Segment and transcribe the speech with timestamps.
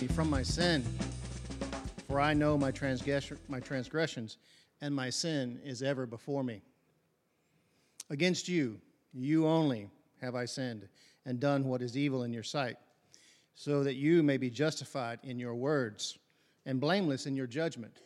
[0.00, 0.82] me from my sin.
[2.08, 4.38] For I know my, transgress- my transgressions,
[4.80, 6.62] and my sin is ever before me.
[8.08, 8.80] Against you,
[9.12, 9.90] you only,
[10.22, 10.88] have I sinned,
[11.26, 12.76] and done what is evil in your sight,
[13.54, 16.18] so that you may be justified in your words,
[16.64, 18.00] and blameless in your judgment.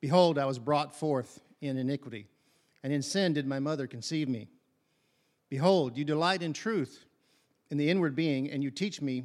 [0.00, 2.26] Behold, I was brought forth in iniquity,
[2.84, 4.48] and in sin did my mother conceive me.
[5.48, 7.04] Behold, you delight in truth
[7.70, 9.24] in the inward being, and you teach me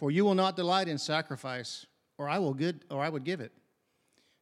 [0.00, 1.84] For you will not delight in sacrifice,
[2.16, 3.52] or I will good, or I would give it.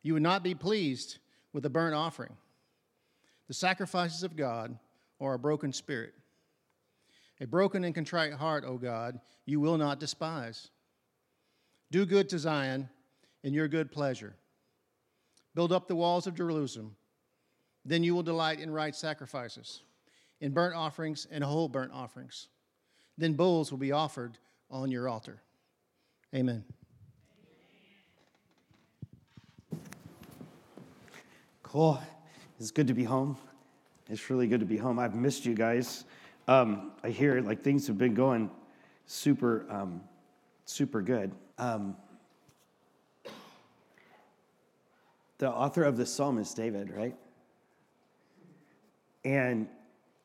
[0.05, 1.19] You would not be pleased
[1.53, 2.37] with a burnt offering.
[3.49, 4.79] The sacrifices of God
[5.21, 6.15] are a broken spirit.
[7.41, 10.69] A broken and contrite heart, O God, you will not despise.
[11.91, 12.89] Do good to Zion
[13.43, 14.37] in your good pleasure.
[15.57, 16.95] Build up the walls of Jerusalem.
[17.85, 19.83] Then you will delight in right sacrifices
[20.41, 22.47] in burnt offerings and whole burnt offerings.
[23.17, 24.39] Then bulls will be offered
[24.71, 25.43] on your altar.
[26.35, 26.63] Amen.
[31.63, 31.99] Cool.
[32.61, 33.39] It's good to be home.
[34.11, 34.99] It's really good to be home.
[34.99, 36.05] I've missed you guys.
[36.47, 38.51] Um, I hear like things have been going
[39.07, 40.03] super, um,
[40.67, 41.33] super good.
[41.57, 41.97] Um,
[45.39, 47.17] the author of this psalm is David, right?
[49.25, 49.67] And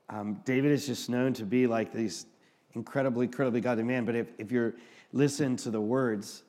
[0.09, 2.25] um, David is just known to be like these
[2.73, 4.05] incredibly, incredibly godly man.
[4.05, 4.73] But if, if you're
[5.11, 6.43] listen to the words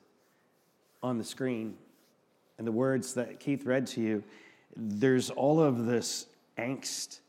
[1.03, 1.75] on the screen
[2.57, 4.23] and the words that Keith read to you,
[4.75, 6.25] there's all of this
[6.57, 7.19] angst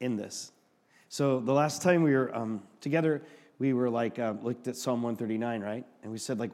[0.00, 0.52] in this.
[1.08, 3.22] So the last time we were um, together,
[3.58, 5.84] we were like uh, looked at Psalm 139, right?
[6.02, 6.50] And we said like,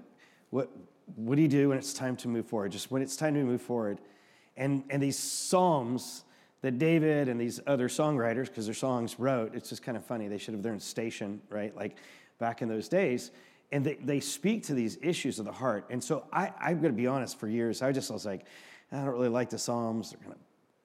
[0.50, 0.70] what
[1.14, 2.72] what do you do when it's time to move forward?
[2.72, 4.00] Just when it's time to move forward,
[4.56, 6.24] and and these psalms
[6.66, 10.26] that David and these other songwriters, because their songs wrote, it's just kind of funny.
[10.26, 11.74] They should have learned station, right?
[11.76, 11.96] Like
[12.40, 13.30] back in those days.
[13.70, 15.86] And they, they speak to these issues of the heart.
[15.90, 18.46] And so I, I'm going to be honest, for years, I just was like,
[18.90, 20.10] I don't really like the Psalms.
[20.10, 20.38] They're kind of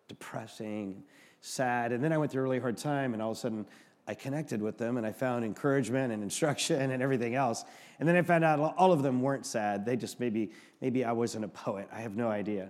[0.08, 1.02] depressing,
[1.40, 1.94] sad.
[1.94, 3.66] And then I went through a really hard time, and all of a sudden,
[4.08, 7.66] I connected with them and I found encouragement and instruction and everything else.
[8.00, 9.84] And then I found out all of them weren't sad.
[9.84, 11.88] They just maybe, maybe I wasn't a poet.
[11.92, 12.70] I have no idea.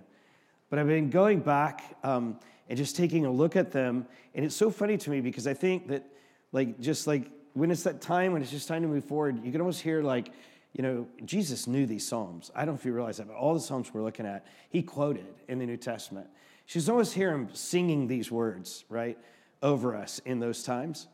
[0.70, 2.38] But I've been going back um,
[2.72, 4.06] and just taking a look at them.
[4.34, 6.06] And it's so funny to me because I think that,
[6.52, 9.52] like, just like when it's that time when it's just time to move forward, you
[9.52, 10.32] can almost hear, like,
[10.72, 12.50] you know, Jesus knew these Psalms.
[12.54, 14.82] I don't know if you realize that, but all the Psalms we're looking at, he
[14.82, 16.28] quoted in the New Testament.
[16.64, 19.18] She's almost hear him singing these words, right,
[19.62, 21.08] over us in those times.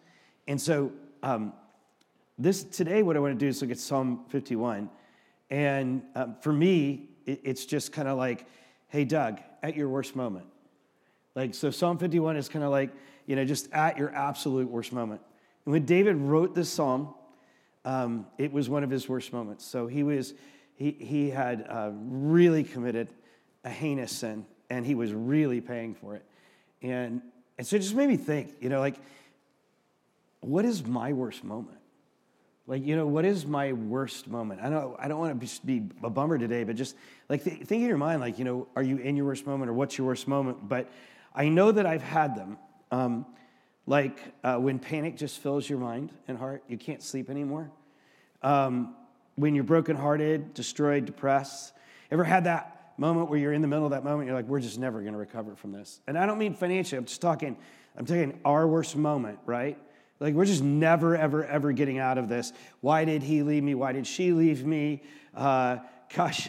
[0.46, 0.92] And so,
[1.24, 1.52] um,
[2.38, 4.88] this today, what I want to do is look at Psalm 51.
[5.50, 8.46] And um, for me, it, it's just kind of like,
[8.86, 10.46] hey, Doug, at your worst moment.
[11.34, 12.90] Like, so Psalm 51 is kind of like,
[13.26, 15.20] you know, just at your absolute worst moment.
[15.64, 17.14] And when David wrote this psalm,
[17.84, 19.64] um, it was one of his worst moments.
[19.64, 20.34] So he was,
[20.74, 23.08] he, he had uh, really committed
[23.64, 26.24] a heinous sin and he was really paying for it.
[26.82, 27.22] And,
[27.56, 28.96] and so it just made me think, you know, like,
[30.40, 31.78] what is my worst moment?
[32.66, 34.60] Like, you know, what is my worst moment?
[34.62, 36.96] I don't, I don't want to be a bummer today, but just
[37.28, 39.70] like th- think in your mind, like, you know, are you in your worst moment
[39.70, 40.68] or what's your worst moment?
[40.68, 40.90] But
[41.38, 42.58] I know that I've had them.
[42.90, 43.24] Um,
[43.86, 47.70] like uh, when panic just fills your mind and heart, you can't sleep anymore.
[48.42, 48.96] Um,
[49.36, 51.72] when you're brokenhearted, destroyed, depressed.
[52.10, 54.58] Ever had that moment where you're in the middle of that moment, you're like, we're
[54.58, 56.00] just never to recover from this.
[56.08, 57.56] And I don't mean financially, I'm just talking,
[57.96, 59.78] I'm talking our worst moment, right?
[60.18, 62.52] Like, we're just never, ever, ever getting out of this.
[62.80, 63.76] Why did he leave me?
[63.76, 65.04] Why did she leave me?
[65.36, 65.78] Uh,
[66.12, 66.48] gosh,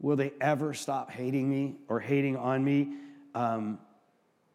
[0.00, 2.94] will they ever stop hating me or hating on me?
[3.34, 3.78] Um,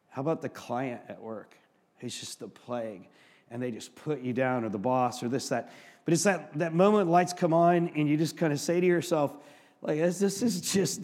[0.09, 1.55] how about the client at work?
[1.99, 3.07] He's just the plague.
[3.51, 5.71] And they just put you down, or the boss, or this, that.
[6.05, 8.85] But it's that, that moment lights come on and you just kind of say to
[8.85, 9.35] yourself,
[9.81, 11.01] like, this is just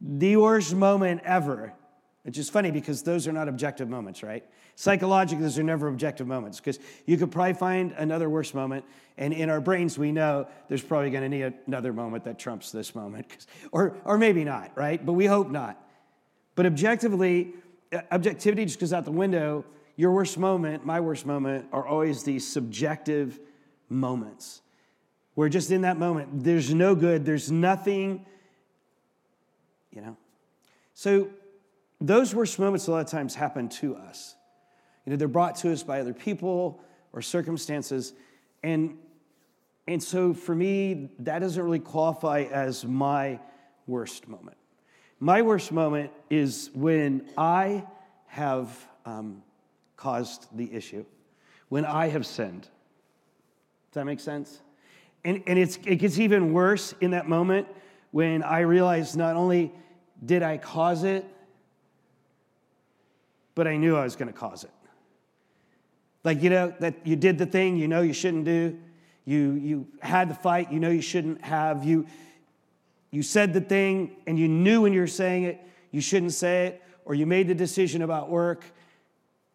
[0.00, 1.72] the worst moment ever.
[2.24, 4.44] It's just funny because those are not objective moments, right?
[4.76, 8.84] Psychologically, those are never objective moments because you could probably find another worse moment.
[9.18, 12.72] And in our brains, we know there's probably going to need another moment that trumps
[12.72, 13.26] this moment.
[13.72, 15.04] Or, or maybe not, right?
[15.04, 15.80] But we hope not.
[16.54, 17.52] But objectively,
[17.94, 19.64] Uh, objectivity just goes out the window.
[19.96, 23.38] Your worst moment, my worst moment, are always these subjective
[23.88, 24.62] moments
[25.34, 28.24] where just in that moment, there's no good, there's nothing,
[29.90, 30.16] you know?
[30.94, 31.28] So
[32.00, 34.36] those worst moments a lot of times happen to us.
[35.04, 36.80] You know, they're brought to us by other people
[37.12, 38.12] or circumstances.
[38.62, 38.96] And,
[39.86, 43.40] and so for me, that doesn't really qualify as my
[43.86, 44.56] worst moment.
[45.24, 47.84] My worst moment is when I
[48.26, 48.68] have
[49.06, 49.42] um,
[49.96, 51.06] caused the issue,
[51.70, 52.60] when I have sinned.
[52.60, 52.68] Does
[53.94, 54.60] that make sense?
[55.24, 57.68] And, and it's, it gets even worse in that moment
[58.10, 59.72] when I realize not only
[60.22, 61.24] did I cause it,
[63.54, 64.70] but I knew I was going to cause it.
[66.22, 68.78] Like, you know, that you did the thing you know you shouldn't do.
[69.24, 71.82] You, you had the fight you know you shouldn't have.
[71.82, 72.04] You,
[73.14, 75.60] you said the thing and you knew when you were saying it
[75.94, 76.82] you shouldn't say it.
[77.04, 78.64] Or you made the decision about work.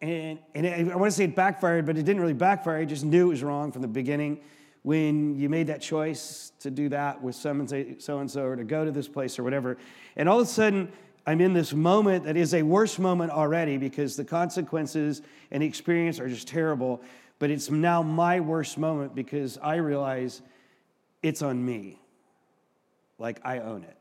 [0.00, 2.78] And, and it, I want to say it backfired, but it didn't really backfire.
[2.78, 4.40] I just knew it was wrong from the beginning
[4.82, 8.86] when you made that choice to do that with so and so or to go
[8.86, 9.76] to this place or whatever.
[10.16, 10.90] And all of a sudden,
[11.26, 15.20] I'm in this moment that is a worse moment already because the consequences
[15.50, 17.02] and the experience are just terrible.
[17.38, 20.40] But it's now my worst moment because I realize
[21.22, 22.00] it's on me.
[23.20, 23.96] Like I own it.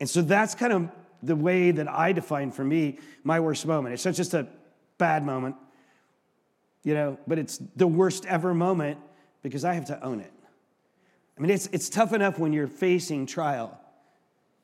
[0.00, 0.90] And so that's kind of
[1.22, 3.92] the way that I define for me my worst moment.
[3.92, 4.46] It's not just a
[4.96, 5.56] bad moment,
[6.84, 8.98] you know, but it's the worst ever moment
[9.42, 10.32] because I have to own it.
[11.36, 13.78] I mean, it's, it's tough enough when you're facing trial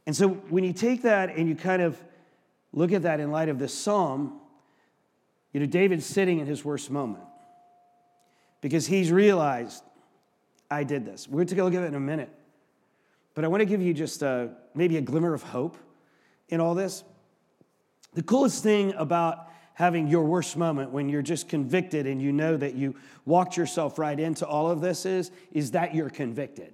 [0.06, 2.00] and so when you take that and you kind of
[2.72, 4.40] look at that in light of this psalm,
[5.52, 7.24] you know, David's sitting in his worst moment
[8.60, 9.82] because he's realized,
[10.70, 11.28] I did this.
[11.28, 12.30] We're going to look at it in a minute.
[13.34, 15.76] But I want to give you just a, maybe a glimmer of hope
[16.48, 17.04] in all this.
[18.14, 22.56] The coolest thing about having your worst moment when you're just convicted and you know
[22.56, 22.94] that you
[23.24, 26.72] walked yourself right into all of this is, is that you're convicted.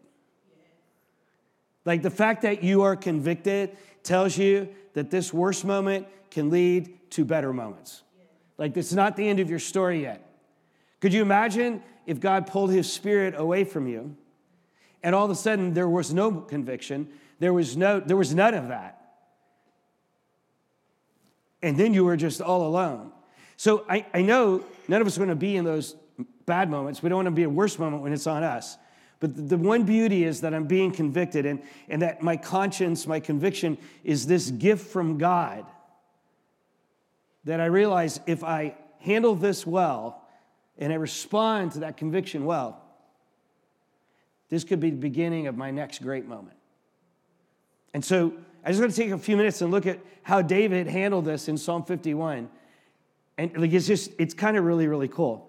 [1.86, 7.10] Like the fact that you are convicted tells you that this worst moment can lead
[7.12, 8.02] to better moments.
[8.58, 10.26] Like this is not the end of your story yet.
[11.00, 14.14] Could you imagine if God pulled his spirit away from you
[15.02, 17.08] and all of a sudden there was no conviction,
[17.38, 18.96] there was no there was none of that.
[21.62, 23.12] And then you were just all alone.
[23.56, 25.94] So I, I know none of us are going to be in those
[26.46, 27.02] bad moments.
[27.02, 28.78] We don't want to be a worse moment when it's on us.
[29.20, 33.20] But the one beauty is that I'm being convicted and, and that my conscience, my
[33.20, 35.66] conviction is this gift from God.
[37.44, 40.26] That I realize if I handle this well
[40.78, 42.79] and I respond to that conviction well,
[44.50, 46.56] this could be the beginning of my next great moment.
[47.94, 48.34] And so
[48.64, 51.48] I just want to take a few minutes and look at how David handled this
[51.48, 52.48] in Psalm 51.
[53.38, 55.46] And like it's just, it's kind of really, really cool.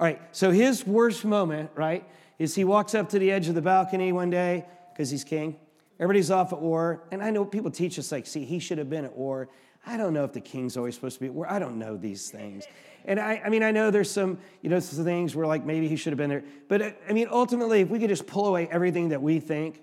[0.00, 2.04] All right, so his worst moment, right?
[2.38, 5.56] is he walks up to the edge of the balcony one day because he's king.
[5.98, 7.02] Everybody's off at war.
[7.10, 9.48] And I know people teach us, like, see, he should have been at war.
[9.84, 11.50] I don't know if the king's always supposed to be at war.
[11.50, 12.64] I don't know these things.
[13.08, 15.88] And I, I mean, I know there's some, you know, some things where like maybe
[15.88, 16.44] he should have been there.
[16.68, 19.82] But uh, I mean, ultimately, if we could just pull away everything that we think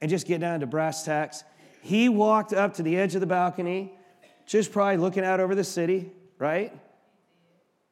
[0.00, 1.44] and just get down to brass tacks,
[1.82, 3.92] he walked up to the edge of the balcony,
[4.46, 6.72] just probably looking out over the city, right?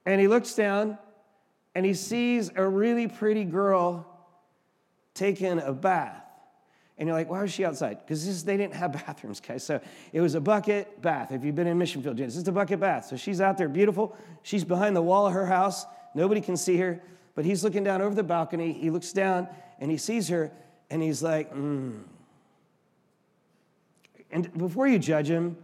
[0.06, 0.96] And he looks down
[1.74, 4.06] and he sees a really pretty girl
[5.12, 6.24] taking a bath.
[7.00, 7.98] And you're like, why was she outside?
[7.98, 9.64] Because they didn't have bathrooms, guys.
[9.64, 9.80] So
[10.12, 11.32] it was a bucket bath.
[11.32, 13.06] If you've been in Mission Field, this is a bucket bath.
[13.06, 14.14] So she's out there, beautiful.
[14.42, 15.86] She's behind the wall of her house.
[16.14, 17.00] Nobody can see her.
[17.34, 18.74] But he's looking down over the balcony.
[18.74, 19.48] He looks down
[19.80, 20.52] and he sees her
[20.90, 22.02] and he's like, mm.
[24.30, 25.56] And before you judge him,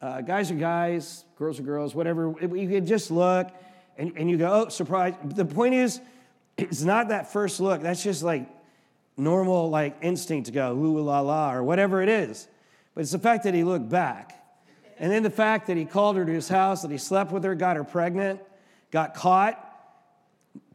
[0.00, 3.48] uh, guys are guys, girls are girls, whatever, you could just look
[3.98, 5.14] and, and you go, oh, surprise.
[5.22, 6.00] The point is,
[6.56, 7.82] it's not that first look.
[7.82, 8.48] That's just like
[9.18, 12.48] normal like instinct to go, ooh la la, or whatever it is.
[12.94, 14.34] But it's the fact that he looked back.
[14.98, 17.44] And then the fact that he called her to his house, that he slept with
[17.44, 18.40] her, got her pregnant,
[18.90, 19.64] got caught,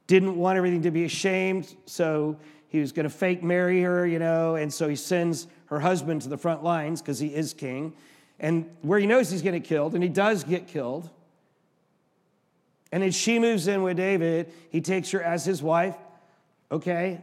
[0.08, 4.20] didn't want everything to be ashamed, so he was going to fake marry her, you
[4.20, 7.94] know, and so he sends her husband to the front lines because he is king.
[8.40, 11.10] And where he knows he's going to get killed, and he does get killed,
[12.94, 14.54] and then she moves in with David.
[14.70, 15.96] He takes her as his wife.
[16.72, 17.22] Okay?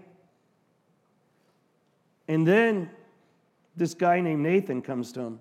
[2.30, 2.88] And then
[3.76, 5.40] this guy named Nathan comes to him.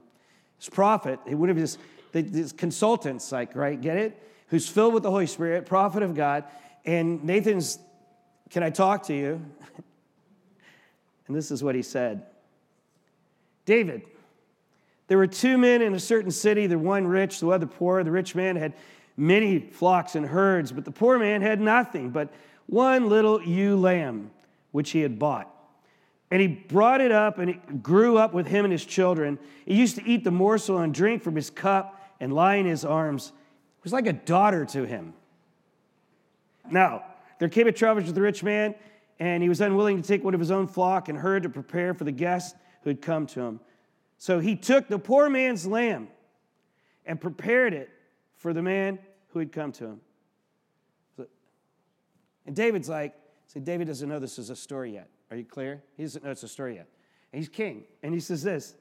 [0.58, 1.78] This prophet, one of his,
[2.12, 4.24] this consultants, like, right, get it?
[4.48, 6.46] Who's filled with the Holy Spirit, prophet of God.
[6.86, 7.78] And Nathan's,
[8.50, 9.40] can I talk to you?
[11.28, 12.24] and this is what he said
[13.66, 14.02] David,
[15.10, 18.04] there were two men in a certain city, the one rich, the other poor.
[18.04, 18.74] The rich man had
[19.16, 22.34] many flocks and herds, but the poor man had nothing but
[22.66, 24.32] one little ewe lamb,
[24.72, 25.54] which he had bought.
[26.32, 29.40] And he brought it up and it grew up with him and his children.
[29.66, 32.86] He used to eat the morsel and drink from his cup and lie in his
[32.86, 33.28] arms.
[33.80, 35.14] It was like a daughter to him.
[36.70, 37.04] Now,
[37.40, 38.76] there came a traveler to the rich man,
[39.20, 41.94] and he was unwilling to take one of his own flock and herd to prepare
[41.94, 43.60] for the guest who had come to him.
[44.18, 46.10] So he took the poor man's lamb
[47.06, 47.90] and prepared it
[48.36, 50.02] for the man who had come to him.
[52.46, 53.14] And David's like,
[53.48, 55.08] see, David doesn't know this is a story yet.
[55.32, 55.84] Are you clear?
[55.96, 56.88] He doesn't know it's a story yet.
[57.32, 57.84] He's king.
[58.04, 58.76] And he says this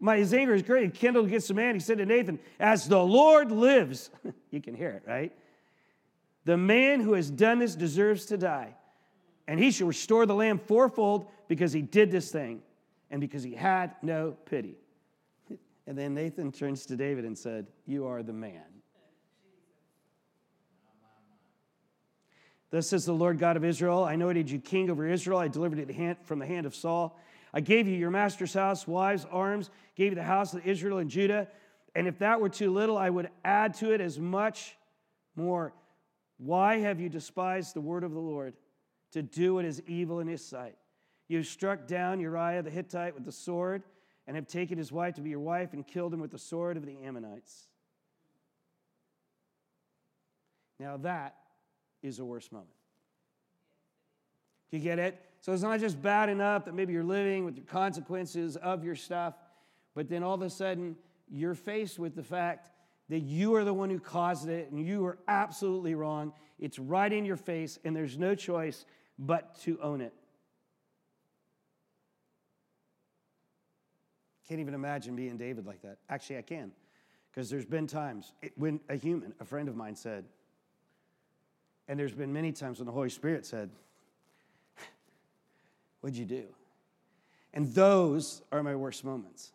[0.00, 0.84] My his anger is great.
[0.84, 1.74] He kindled against the man.
[1.74, 4.10] He said to Nathan, As the Lord lives,
[4.50, 5.32] you can hear it, right?
[6.44, 8.74] The man who has done this deserves to die.
[9.48, 12.62] And he shall restore the lamb fourfold because he did this thing
[13.10, 14.76] and because he had no pity.
[15.88, 18.64] And then Nathan turns to David and said, You are the man.
[22.70, 25.38] Thus says the Lord God of Israel I anointed you king over Israel.
[25.38, 27.18] I delivered it from the hand of Saul.
[27.54, 31.08] I gave you your master's house, wives, arms, gave you the house of Israel and
[31.08, 31.48] Judah.
[31.94, 34.76] And if that were too little, I would add to it as much
[35.34, 35.72] more.
[36.38, 38.54] Why have you despised the word of the Lord
[39.12, 40.76] to do what is evil in his sight?
[41.28, 43.82] You have struck down Uriah the Hittite with the sword
[44.26, 46.76] and have taken his wife to be your wife and killed him with the sword
[46.76, 47.68] of the Ammonites.
[50.78, 51.36] Now that
[52.06, 52.70] is a worse moment.
[54.70, 55.20] You get it?
[55.40, 58.96] So it's not just bad enough that maybe you're living with the consequences of your
[58.96, 59.34] stuff,
[59.94, 60.96] but then all of a sudden
[61.30, 62.70] you're faced with the fact
[63.08, 66.32] that you are the one who caused it and you are absolutely wrong.
[66.58, 68.86] It's right in your face, and there's no choice
[69.18, 70.12] but to own it.
[74.48, 75.98] Can't even imagine being David like that.
[76.08, 76.72] Actually, I can,
[77.30, 80.24] because there's been times when a human, a friend of mine said,
[81.88, 83.70] and there's been many times when the Holy Spirit said,
[86.00, 86.44] What'd you do?
[87.52, 89.52] And those are my worst moments.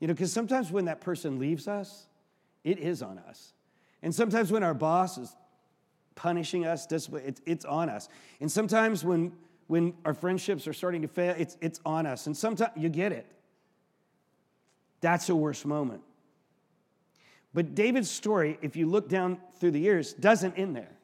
[0.00, 2.06] You know, because sometimes when that person leaves us,
[2.64, 3.52] it is on us.
[4.02, 5.34] And sometimes when our boss is
[6.14, 8.08] punishing us, discipline, it's on us.
[8.40, 9.32] And sometimes when,
[9.66, 12.26] when our friendships are starting to fail, it's, it's on us.
[12.26, 13.26] And sometimes you get it.
[15.00, 16.02] That's a worst moment.
[17.52, 20.95] But David's story, if you look down through the years, doesn't end there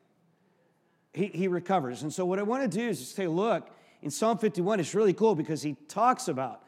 [1.12, 2.02] he, he recovers.
[2.02, 3.68] And so, what I want to do is just take a look
[4.00, 4.80] in Psalm 51.
[4.80, 6.62] It's really cool because he talks about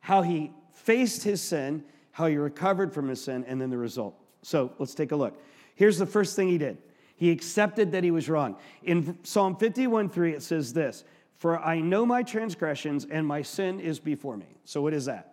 [0.00, 4.14] how he faced his sin, how he recovered from his sin, and then the result.
[4.42, 5.40] So, let's take a look.
[5.74, 6.78] Here's the first thing he did
[7.16, 8.56] he accepted that he was wrong.
[8.82, 11.04] In Psalm 51 3, it says this
[11.36, 14.56] For I know my transgressions, and my sin is before me.
[14.64, 15.32] So, what is that?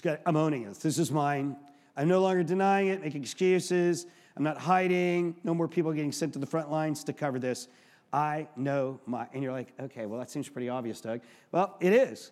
[0.00, 0.74] Got, I'm owning it.
[0.76, 1.56] This is mine.
[1.96, 4.06] I'm no longer denying it, making excuses.
[4.36, 5.36] I'm not hiding.
[5.44, 7.68] No more people getting sent to the front lines to cover this.
[8.12, 9.26] I know my.
[9.32, 11.20] And you're like, okay, well, that seems pretty obvious, Doug.
[11.50, 12.30] Well, it is.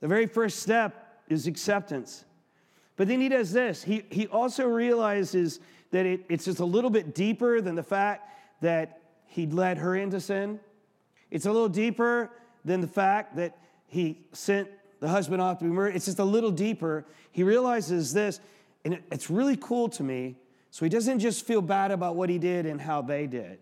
[0.00, 2.24] The very first step is acceptance.
[2.96, 3.82] But then he does this.
[3.82, 5.60] He, he also realizes
[5.92, 8.28] that it, it's just a little bit deeper than the fact
[8.60, 10.58] that he'd led her into sin.
[11.30, 12.30] It's a little deeper
[12.64, 14.68] than the fact that he sent
[15.00, 15.96] the husband off to be murdered.
[15.96, 17.06] It's just a little deeper.
[17.30, 18.40] He realizes this,
[18.84, 20.36] and it, it's really cool to me
[20.70, 23.58] so he doesn't just feel bad about what he did and how they did.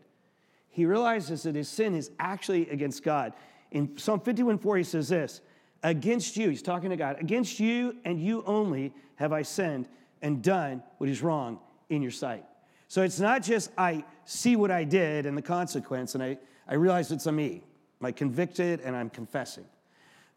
[0.71, 3.33] He realizes that his sin is actually against God.
[3.71, 5.41] In Psalm 51 4, he says this
[5.83, 9.89] Against you, he's talking to God, against you and you only have I sinned
[10.23, 12.45] and done what is wrong in your sight.
[12.89, 16.75] So it's not just I see what I did and the consequence, and I, I
[16.75, 17.63] realize it's on me.
[18.03, 19.65] I'm convicted and I'm confessing.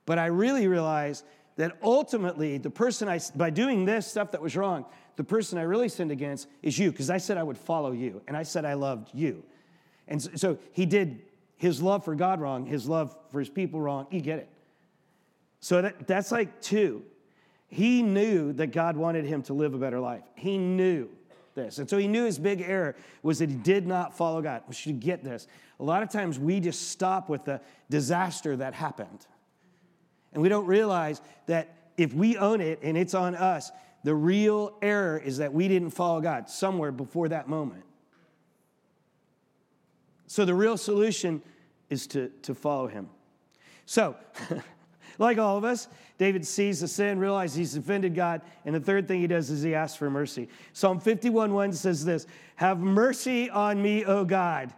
[0.06, 1.24] But I really realize
[1.60, 4.86] that ultimately the person I, by doing this stuff that was wrong,
[5.18, 8.22] the person I really sinned against is you, because I said I would follow you,
[8.30, 9.44] and I said I loved you.
[10.08, 11.20] And so, so he did
[11.58, 14.08] his love for God wrong, his love for his people wrong.
[14.10, 14.48] You get it.
[15.60, 17.04] So that, that's like two.
[17.68, 20.24] He knew that God wanted him to live a better life.
[20.36, 21.10] He knew
[21.56, 21.78] this.
[21.78, 24.64] And so he knew his big error was that he did not follow God.
[24.70, 25.46] We should get this.
[25.82, 29.26] A lot of times we just stop with the disaster that happened.
[30.34, 33.72] And we don't realize that if we own it and it's on us,
[34.04, 37.84] the real error is that we didn't follow God somewhere before that moment.
[40.28, 41.42] So the real solution
[41.90, 43.10] is to, to follow him.
[43.86, 44.16] So,
[45.18, 45.88] like all of us,
[46.20, 49.64] David sees the sin, realizes he's offended God, and the third thing he does is
[49.64, 50.48] he asks for mercy.
[50.74, 54.72] Psalm 51 1 says this Have mercy on me, O God,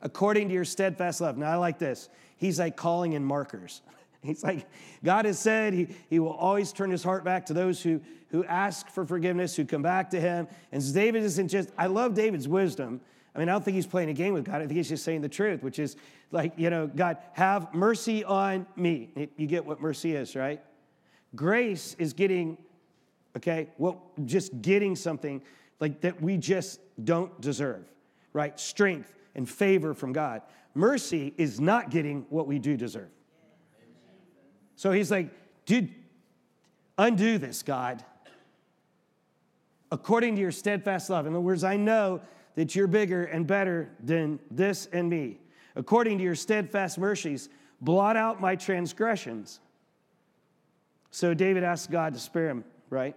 [0.00, 1.36] according to your steadfast love.
[1.36, 2.08] Now, I like this.
[2.38, 3.82] He's like calling in markers.
[4.22, 4.66] He's like,
[5.04, 8.44] God has said he, he will always turn his heart back to those who, who
[8.44, 10.48] ask for forgiveness, who come back to him.
[10.72, 13.00] And so David isn't just, I love David's wisdom.
[13.34, 14.56] I mean, I don't think he's playing a game with God.
[14.56, 15.96] I think he's just saying the truth, which is
[16.32, 19.10] like, you know, God, have mercy on me.
[19.36, 20.60] You get what mercy is, right?
[21.34, 22.56] Grace is getting,
[23.36, 25.42] okay, what just getting something
[25.80, 27.84] like that we just don't deserve,
[28.32, 28.58] right?
[28.58, 30.40] Strength and favor from God.
[30.74, 33.10] Mercy is not getting what we do deserve.
[34.76, 35.30] So he's like,
[35.64, 35.92] dude,
[36.98, 38.04] undo this, God.
[39.90, 41.26] According to your steadfast love.
[41.26, 42.20] In other words, I know
[42.54, 45.38] that you're bigger and better than this and me.
[45.74, 47.48] According to your steadfast mercies,
[47.80, 49.60] blot out my transgressions.
[51.10, 53.14] So David asked God to spare him, right?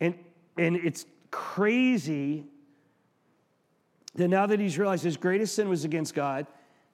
[0.00, 0.14] And,
[0.56, 2.44] and it's crazy
[4.14, 6.46] that now that he's realized his greatest sin was against God,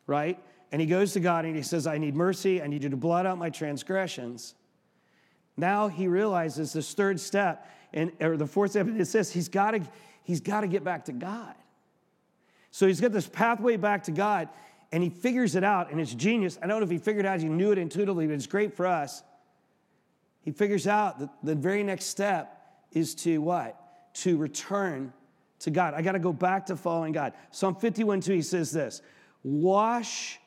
[0.07, 0.39] right?
[0.73, 2.63] And he goes to God and he says, I need mercy.
[2.63, 4.55] I need you to blot out my transgressions.
[5.57, 9.73] Now he realizes this third step, and or the fourth step, it says he's got
[9.73, 9.83] to
[10.23, 11.55] he's got to get back to God.
[12.71, 14.49] So he's got this pathway back to God,
[14.93, 16.59] and he figures it out, and it's genius.
[16.63, 18.87] I don't know if he figured out, he knew it intuitively, but it's great for
[18.87, 19.23] us.
[20.41, 22.59] He figures out that the very next step
[22.91, 23.79] is to what?
[24.15, 25.13] To return
[25.61, 25.93] to God.
[25.93, 27.35] I got to go back to following God.
[27.51, 29.03] Psalm 51 2, he says this
[29.45, 30.41] Wash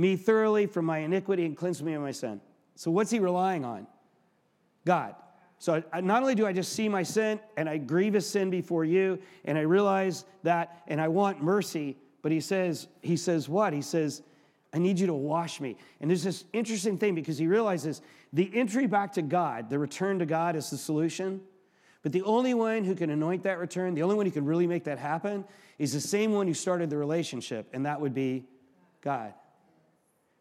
[0.00, 2.40] me thoroughly from my iniquity and cleanse me of my sin.
[2.74, 3.86] So, what's he relying on?
[4.86, 5.14] God.
[5.58, 9.18] So, not only do I just see my sin and I grievous sin before you,
[9.44, 13.74] and I realize that, and I want mercy, but he says, he says what?
[13.74, 14.22] He says,
[14.72, 15.76] I need you to wash me.
[16.00, 18.00] And there's this interesting thing because he realizes
[18.32, 21.42] the entry back to God, the return to God is the solution.
[22.02, 24.66] But the only one who can anoint that return, the only one who can really
[24.66, 25.44] make that happen,
[25.78, 28.46] is the same one who started the relationship, and that would be
[29.02, 29.34] God.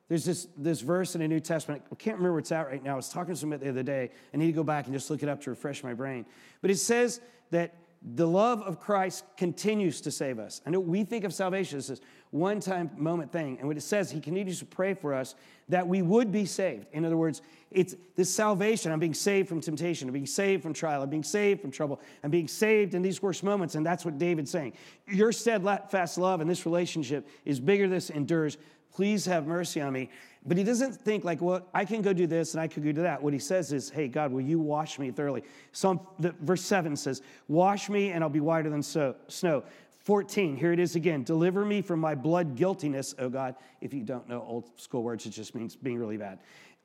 [0.09, 1.83] There's this, this verse in the New Testament.
[1.91, 2.93] I can't remember where it's at right now.
[2.93, 4.09] I was talking to somebody the other day.
[4.33, 6.25] I need to go back and just look it up to refresh my brain.
[6.61, 10.61] But it says that the love of Christ continues to save us.
[10.65, 13.57] I know we think of salvation as this one time moment thing.
[13.59, 15.35] And what it says, He continues to pray for us
[15.67, 16.87] that we would be saved.
[16.93, 18.91] In other words, it's this salvation.
[18.91, 20.07] I'm being saved from temptation.
[20.07, 21.03] I'm being saved from trial.
[21.03, 22.01] I'm being saved from trouble.
[22.23, 23.75] I'm being saved in these worst moments.
[23.75, 24.73] And that's what David's saying.
[25.07, 28.57] Your steadfast love in this relationship is bigger, this endures
[28.91, 30.09] please have mercy on me.
[30.45, 32.91] But he doesn't think like, well, I can go do this and I could go
[32.91, 33.21] do that.
[33.21, 35.43] What he says is, hey, God, will you wash me thoroughly?
[35.73, 39.63] Psalm, the, verse 7 says, wash me and I'll be whiter than so, snow.
[40.09, 41.23] 14, here it is again.
[41.23, 43.53] Deliver me from my blood guiltiness, oh God.
[43.79, 46.39] If you don't know old school words, it just means being really bad.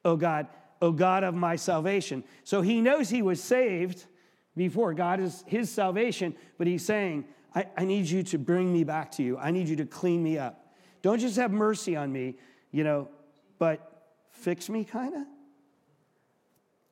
[0.05, 0.47] Oh God,
[0.83, 2.23] oh God of my salvation.
[2.43, 4.05] So he knows he was saved
[4.55, 4.93] before.
[4.93, 9.11] God is his salvation, but he's saying, I, I need you to bring me back
[9.13, 9.39] to you.
[9.39, 10.75] I need you to clean me up.
[11.01, 12.37] Don't just have mercy on me,
[12.73, 13.09] you know,
[13.59, 15.23] but fix me, kind of.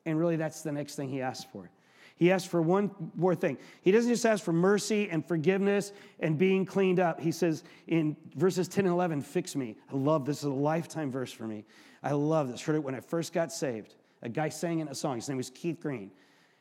[0.06, 1.70] And really, that's the next thing he asks for.
[2.16, 3.58] He asks for one more thing.
[3.82, 7.20] He doesn't just ask for mercy and forgiveness and being cleaned up.
[7.20, 9.76] He says in verses 10 and 11, fix me.
[9.92, 10.38] I love this.
[10.38, 11.64] is a lifetime verse for me.
[12.02, 12.60] I love this.
[12.60, 13.94] Heard it when I first got saved.
[14.22, 15.16] A guy sang in a song.
[15.16, 16.10] His name was Keith Green.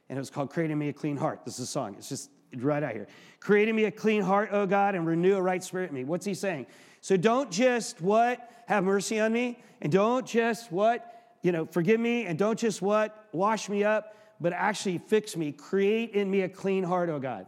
[0.10, 1.46] And it was called Create in Me a Clean Heart.
[1.46, 1.96] This is a song.
[1.98, 3.08] It's just right out here.
[3.40, 6.04] Creating me a clean heart, O God, and renew a right spirit in me.
[6.04, 6.68] What's he saying?
[7.02, 8.50] So don't just what?
[8.68, 9.60] Have mercy on me.
[9.82, 11.38] And don't just what?
[11.42, 12.26] You know, forgive me.
[12.26, 13.28] And don't just what?
[13.32, 15.52] Wash me up, but actually fix me.
[15.52, 17.46] Create in me a clean heart, oh God.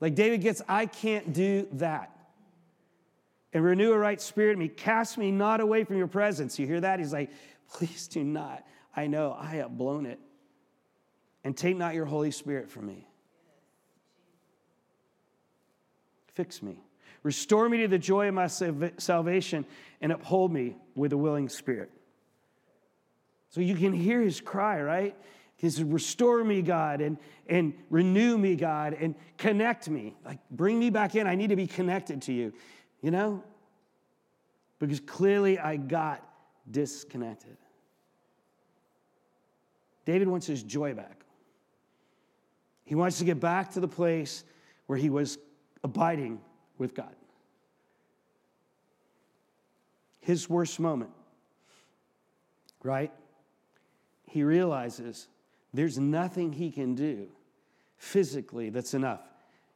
[0.00, 2.10] Like David gets, I can't do that.
[3.52, 4.68] And renew a right spirit in me.
[4.68, 6.58] Cast me not away from your presence.
[6.58, 6.98] You hear that?
[6.98, 7.30] He's like,
[7.72, 8.66] please do not.
[8.96, 10.18] I know I have blown it.
[11.44, 13.06] And take not your Holy Spirit from me.
[16.34, 16.82] Fix me.
[17.22, 19.64] Restore me to the joy of my salvation
[20.00, 21.90] and uphold me with a willing spirit.
[23.50, 25.16] So you can hear his cry, right?
[25.56, 30.14] He says, Restore me, God, and, and renew me, God, and connect me.
[30.24, 31.26] Like, bring me back in.
[31.26, 32.52] I need to be connected to you,
[33.00, 33.42] you know?
[34.78, 36.22] Because clearly I got
[36.70, 37.56] disconnected.
[40.04, 41.24] David wants his joy back.
[42.84, 44.44] He wants to get back to the place
[44.86, 45.38] where he was
[45.82, 46.40] abiding
[46.76, 47.14] with God.
[50.20, 51.10] His worst moment,
[52.82, 53.12] right?
[54.26, 55.28] He realizes
[55.74, 57.26] there's nothing he can do
[57.96, 59.20] physically that's enough.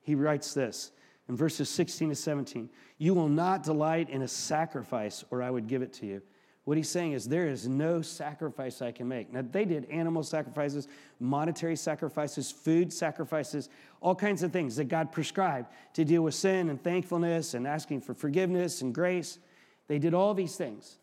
[0.00, 0.92] He writes this
[1.28, 2.70] in verses 16 to 17.
[2.96, 6.22] You will not delight in a sacrifice, or I would give it to you.
[6.64, 9.32] What he's saying is, there is no sacrifice I can make.
[9.32, 10.86] Now, they did animal sacrifices,
[11.18, 13.70] monetary sacrifices, food sacrifices,
[14.02, 18.02] all kinds of things that God prescribed to deal with sin and thankfulness and asking
[18.02, 19.38] for forgiveness and grace.
[19.86, 20.98] They did all these things.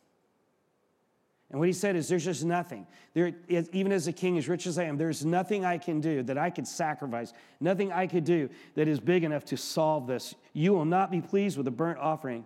[1.51, 2.87] And what he said is, there's just nothing.
[3.13, 6.23] There, even as a king, as rich as I am, there's nothing I can do
[6.23, 10.33] that I could sacrifice, nothing I could do that is big enough to solve this.
[10.53, 12.45] You will not be pleased with a burnt offering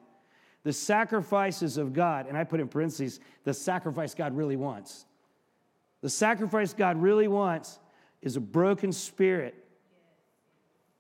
[0.64, 5.06] the sacrifices of God, and I put in parentheses, the sacrifice God really wants.
[6.02, 7.80] The sacrifice God really wants
[8.22, 9.56] is a broken spirit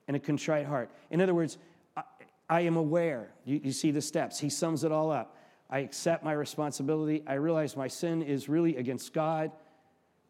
[0.07, 0.89] and a contrite heart.
[1.11, 1.57] In other words,
[1.95, 2.03] I,
[2.49, 3.31] I am aware.
[3.43, 4.39] You, you see the steps.
[4.39, 5.35] He sums it all up.
[5.69, 7.23] I accept my responsibility.
[7.27, 9.51] I realize my sin is really against God.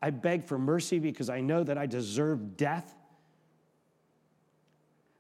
[0.02, 2.94] I beg for mercy because I know that I deserve death.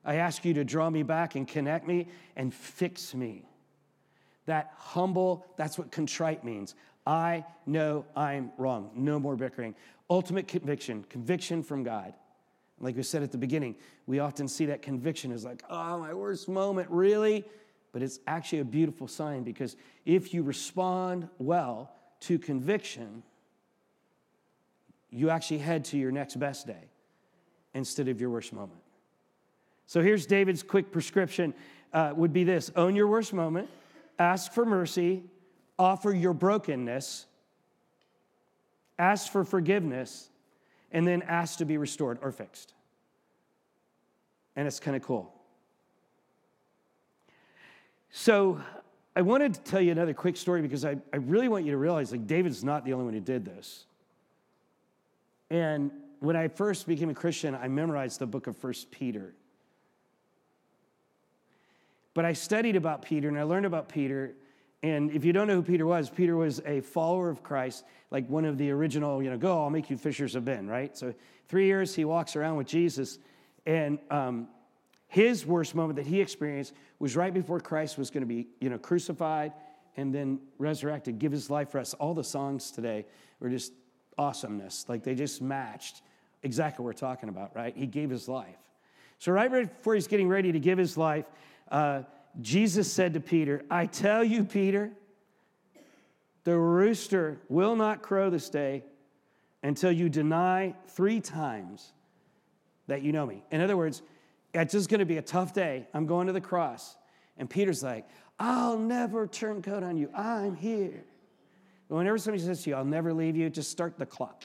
[0.03, 3.49] I ask you to draw me back and connect me and fix me
[4.49, 6.75] that humble, that's what contrite means.
[7.05, 8.89] I know I'm wrong.
[8.95, 9.75] No more bickering.
[10.09, 12.13] Ultimate conviction, conviction from God.
[12.79, 13.75] Like we said at the beginning,
[14.07, 17.45] we often see that conviction as like, oh, my worst moment, really?
[17.91, 19.75] But it's actually a beautiful sign because
[20.05, 23.23] if you respond well to conviction,
[25.09, 26.89] you actually head to your next best day
[27.73, 28.81] instead of your worst moment.
[29.87, 31.53] So here's David's quick prescription
[31.93, 33.69] uh, would be this own your worst moment
[34.19, 35.23] ask for mercy,
[35.79, 37.25] offer your brokenness,
[38.99, 40.29] ask for forgiveness,
[40.91, 42.73] and then ask to be restored or fixed.
[44.57, 45.33] And it's kind of cool.
[48.11, 48.61] So,
[49.15, 51.77] I wanted to tell you another quick story because I, I really want you to
[51.77, 53.85] realize like David's not the only one who did this.
[55.49, 59.33] And when I first became a Christian, I memorized the book of First Peter.
[62.13, 64.33] But I studied about Peter and I learned about Peter.
[64.83, 68.27] And if you don't know who Peter was, Peter was a follower of Christ, like
[68.29, 70.95] one of the original, you know, go, I'll make you fishers of men, right?
[70.97, 71.13] So
[71.47, 73.19] three years he walks around with Jesus.
[73.65, 74.47] And um,
[75.09, 78.69] his worst moment that he experienced was right before Christ was going to be, you
[78.69, 79.51] know, crucified
[79.97, 81.95] and then resurrected, give his life for us.
[81.95, 83.05] All the songs today
[83.39, 83.73] were just
[84.19, 84.85] awesomeness.
[84.87, 86.03] Like they just matched
[86.43, 87.75] exactly what we're talking about, right?
[87.75, 88.55] He gave his life.
[89.17, 91.25] So right before he's getting ready to give his life,
[91.71, 92.03] uh,
[92.39, 94.91] Jesus said to Peter, I tell you, Peter,
[96.43, 98.83] the rooster will not crow this day
[99.63, 101.93] until you deny three times
[102.87, 103.43] that you know me.
[103.51, 104.03] In other words,
[104.53, 105.87] it's just going to be a tough day.
[105.93, 106.95] I'm going to the cross.
[107.37, 108.07] And Peter's like,
[108.39, 110.09] I'll never turn coat on you.
[110.15, 111.03] I'm here.
[111.87, 114.43] Whenever somebody says to you, I'll never leave you, just start the clock.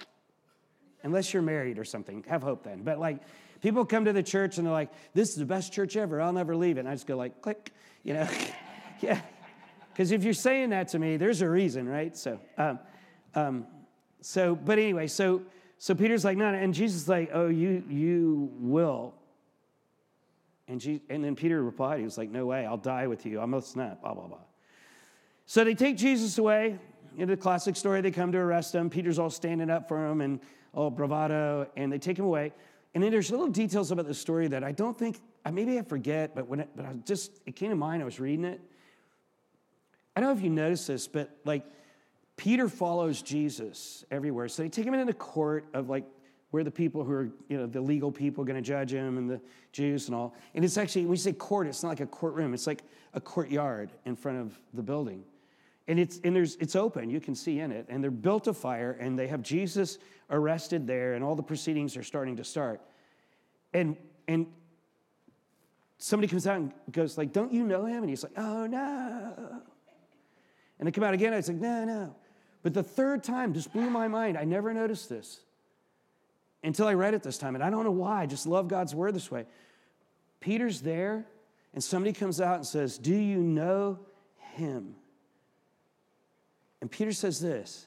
[1.03, 2.25] Unless you're married or something.
[2.29, 2.83] Have hope then.
[2.83, 3.21] But like,
[3.65, 6.21] People come to the church and they're like, this is the best church ever.
[6.21, 6.81] I'll never leave it.
[6.81, 8.29] And I just go like, click, you know.
[9.01, 9.23] yeah.
[9.91, 12.15] Because if you're saying that to me, there's a reason, right?
[12.15, 12.79] So, um,
[13.35, 13.67] um,
[14.21, 15.41] so, but anyway, so,
[15.79, 16.59] so Peter's like, no, no.
[16.59, 19.15] and Jesus is like, oh, you, you will.
[20.67, 23.41] And, she, and then Peter replied, he was like, no way, I'll die with you.
[23.41, 24.39] I must not, blah, blah, blah.
[25.47, 26.79] So they take Jesus away.
[27.17, 28.91] In the classic story, they come to arrest him.
[28.91, 30.41] Peter's all standing up for him and
[30.73, 32.53] all bravado, and they take him away.
[32.95, 35.21] And then there's little details about the story that I don't think,
[35.53, 38.19] maybe I forget, but when it, but I just, it came to mind, I was
[38.19, 38.61] reading it.
[40.17, 41.65] I don't know if you noticed this, but like
[42.37, 44.49] Peter follows Jesus everywhere.
[44.49, 46.05] So they take him into the court of like
[46.55, 49.19] where are the people who are, you know, the legal people going to judge him
[49.19, 49.41] and the
[49.73, 50.37] Jews and all.
[50.55, 53.91] And it's actually, we say court, it's not like a courtroom, it's like a courtyard
[54.05, 55.25] in front of the building.
[55.89, 57.87] And it's and there's it's open, you can see in it.
[57.89, 59.99] And they're built a fire and they have Jesus
[60.31, 62.81] arrested there, and all the proceedings are starting to start.
[63.73, 63.97] And
[64.29, 64.47] and
[65.99, 68.05] somebody comes out and goes, like, don't you know him?
[68.05, 69.61] And he's like, oh no.
[70.79, 72.15] And they come out again, I was like, no, no.
[72.63, 74.39] But the third time just blew my mind.
[74.39, 75.41] I never noticed this
[76.65, 77.55] until I read it this time.
[77.55, 78.23] And I don't know why.
[78.23, 79.45] I just love God's word this way.
[80.41, 81.27] Peter's there,
[81.73, 84.01] and somebody comes out and says, Do you know
[84.55, 84.97] him?
[86.81, 87.87] And Peter says this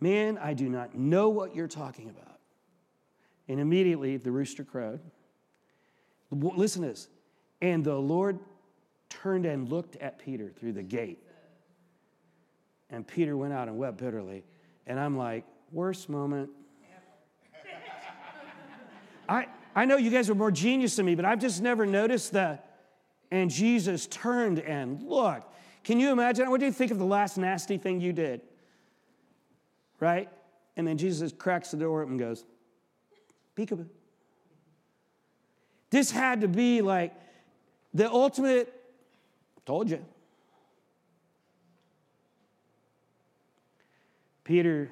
[0.00, 2.38] Man, I do not know what you're talking about.
[3.48, 5.00] And immediately the rooster crowed.
[6.30, 7.08] Listen to this.
[7.60, 8.38] And the Lord
[9.08, 11.22] turned and looked at Peter through the gate.
[12.88, 14.44] And Peter went out and wept bitterly.
[14.86, 16.50] And I'm like, worst moment.
[19.30, 22.32] I, I know you guys are more genius than me, but I've just never noticed
[22.32, 22.66] that.
[23.30, 25.46] And Jesus turned and looked.
[25.84, 26.50] Can you imagine?
[26.50, 28.40] What do you think of the last nasty thing you did?
[30.00, 30.28] Right?
[30.76, 32.44] And then Jesus cracks the door open and goes,
[33.56, 33.86] peekaboo.
[35.90, 37.14] This had to be like,
[37.94, 38.74] The ultimate,
[39.64, 40.04] told you.
[44.42, 44.90] Peter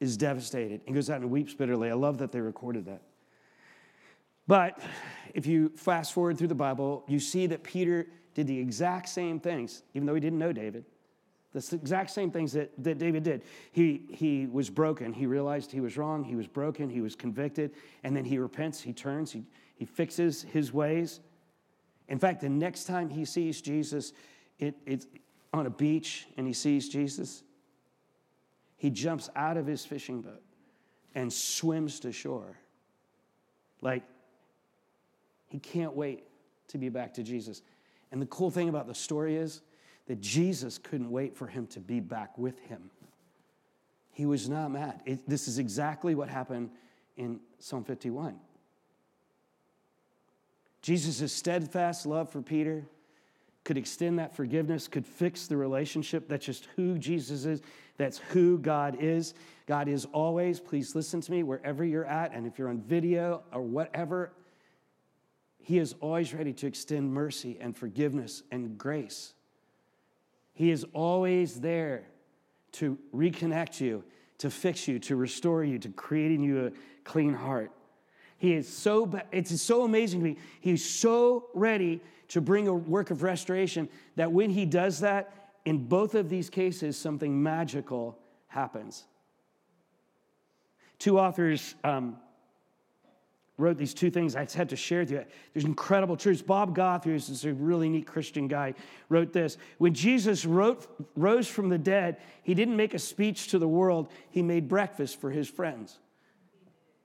[0.00, 1.90] is devastated and goes out and weeps bitterly.
[1.90, 3.02] I love that they recorded that.
[4.46, 4.80] But
[5.34, 9.40] if you fast forward through the Bible, you see that Peter did the exact same
[9.40, 10.84] things, even though he didn't know David.
[11.52, 13.42] The exact same things that, that David did.
[13.72, 15.12] He, he was broken.
[15.12, 16.22] He realized he was wrong.
[16.22, 16.88] He was broken.
[16.90, 17.72] He was convicted.
[18.04, 18.80] And then he repents.
[18.80, 19.32] He turns.
[19.32, 21.20] He, he fixes his ways.
[22.08, 24.12] In fact, the next time he sees Jesus,
[24.58, 25.06] it, it's
[25.52, 27.42] on a beach and he sees Jesus,
[28.78, 30.42] he jumps out of his fishing boat
[31.14, 32.56] and swims to shore.
[33.82, 34.04] Like,
[35.48, 36.24] he can't wait
[36.68, 37.62] to be back to Jesus.
[38.12, 39.62] And the cool thing about the story is
[40.06, 42.90] that Jesus couldn't wait for him to be back with him.
[44.12, 45.02] He was not mad.
[45.04, 46.70] It, this is exactly what happened
[47.16, 48.38] in Psalm 51.
[50.82, 52.84] Jesus' steadfast love for Peter
[53.68, 56.26] could extend that forgiveness, could fix the relationship.
[56.26, 57.60] That's just who Jesus is.
[57.98, 59.34] That's who God is.
[59.66, 63.42] God is always, please listen to me wherever you're at, and if you're on video
[63.52, 64.32] or whatever,
[65.58, 69.34] He is always ready to extend mercy and forgiveness and grace.
[70.54, 72.06] He is always there
[72.72, 74.02] to reconnect you,
[74.38, 76.72] to fix you, to restore you, to creating you a
[77.04, 77.70] clean heart.
[78.38, 80.36] He is so, it's so amazing to me.
[80.60, 85.86] He's so ready to bring a work of restoration that when he does that, in
[85.86, 89.04] both of these cases, something magical happens.
[90.98, 92.16] Two authors um,
[93.56, 95.24] wrote these two things I had to share with you.
[95.52, 96.42] There's incredible truths.
[96.42, 98.74] Bob Goff, who's a really neat Christian guy,
[99.08, 99.58] wrote this.
[99.78, 104.10] When Jesus wrote, rose from the dead, he didn't make a speech to the world,
[104.30, 105.98] he made breakfast for his friends.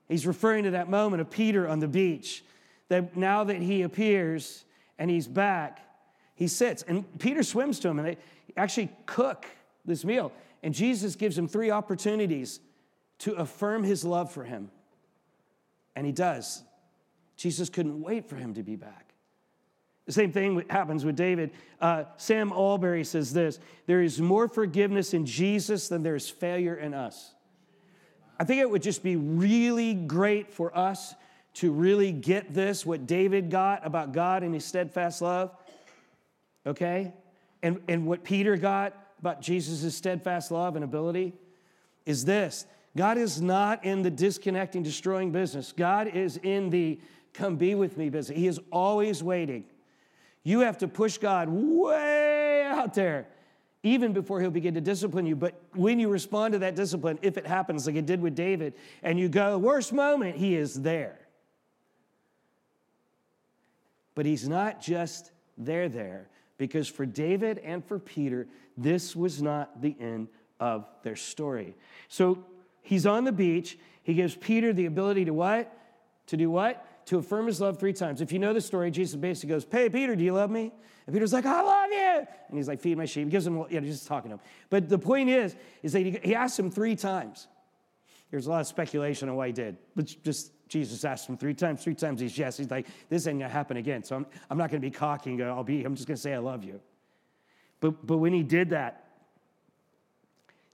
[0.08, 2.44] He's referring to that moment of Peter on the beach,
[2.88, 4.64] that now that he appears
[4.98, 5.80] and he's back,
[6.34, 6.82] he sits.
[6.82, 8.16] And Peter swims to him, and they
[8.56, 9.46] actually cook
[9.84, 10.32] this meal.
[10.62, 12.60] And Jesus gives him three opportunities
[13.18, 14.70] to affirm his love for him.
[15.96, 16.62] And he does.
[17.36, 19.14] Jesus couldn't wait for him to be back.
[20.06, 21.52] The same thing happens with David.
[21.80, 26.74] Uh, Sam Allberry says this There is more forgiveness in Jesus than there is failure
[26.74, 27.33] in us.
[28.38, 31.14] I think it would just be really great for us
[31.54, 35.52] to really get this, what David got about God and his steadfast love,
[36.66, 37.12] okay?
[37.62, 41.32] And, and what Peter got about Jesus' steadfast love and ability
[42.06, 42.66] is this
[42.96, 45.72] God is not in the disconnecting, destroying business.
[45.72, 47.00] God is in the
[47.32, 48.36] come be with me business.
[48.36, 49.64] He is always waiting.
[50.42, 53.28] You have to push God way out there
[53.84, 55.36] even before he'll begin to discipline you.
[55.36, 58.74] But when you respond to that discipline, if it happens like it did with David,
[59.02, 61.18] and you go, worst moment, he is there.
[64.14, 69.82] But he's not just there, there, because for David and for Peter, this was not
[69.82, 71.76] the end of their story.
[72.08, 72.42] So
[72.80, 73.78] he's on the beach.
[74.02, 75.76] He gives Peter the ability to what?
[76.28, 76.86] To do what?
[77.06, 78.20] To affirm his love three times.
[78.20, 80.72] If you know the story, Jesus basically goes, Hey, Peter, do you love me?
[81.06, 82.26] And Peter's like, I love you.
[82.48, 83.24] And he's like, Feed my sheep.
[83.24, 84.40] He gives him, you know, just talking to him.
[84.70, 87.48] But the point is, is that he, he asked him three times.
[88.30, 91.54] There's a lot of speculation on why he did, but just Jesus asked him three
[91.54, 91.84] times.
[91.84, 92.56] Three times he's yes.
[92.56, 94.02] He's like, this ain't gonna happen again.
[94.02, 96.34] So I'm, I'm not gonna be cocky and go, I'll be, I'm just gonna say
[96.34, 96.80] I love you.
[97.80, 99.04] But, but when he did that,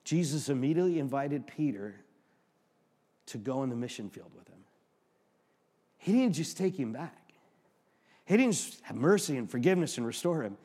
[0.05, 1.97] Jesus immediately invited Peter
[3.27, 4.60] to go in the mission field with him.
[6.01, 7.15] He didn't just take him back.
[8.25, 10.57] He didn't just have mercy and forgiveness and restore him.